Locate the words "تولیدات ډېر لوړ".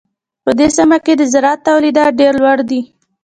1.67-2.57